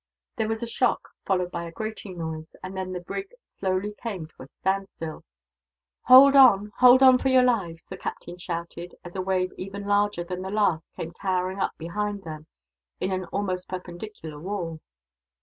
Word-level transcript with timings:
There 0.35 0.47
was 0.47 0.63
a 0.63 0.67
shock, 0.67 1.09
followed 1.27 1.51
by 1.51 1.65
a 1.65 1.71
grating 1.71 2.17
noise, 2.17 2.55
and 2.63 2.75
then 2.75 2.91
the 2.91 2.99
brig 2.99 3.35
slowly 3.51 3.93
came 4.01 4.25
to 4.25 4.41
a 4.41 4.47
standstill. 4.47 5.23
"Hold 6.05 6.35
on, 6.35 6.71
hold 6.79 7.03
on 7.03 7.19
for 7.19 7.29
your 7.29 7.43
lives!" 7.43 7.83
the 7.83 7.97
captain 7.97 8.39
shouted, 8.39 8.95
as 9.03 9.15
a 9.15 9.21
wave 9.21 9.51
even 9.59 9.85
larger 9.85 10.23
than 10.23 10.41
the 10.41 10.49
last 10.49 10.91
came 10.95 11.11
towering 11.11 11.59
up 11.59 11.73
behind 11.77 12.23
them, 12.23 12.47
in 12.99 13.11
an 13.11 13.25
almost 13.25 13.69
perpendicular 13.69 14.39
wall. 14.39 14.79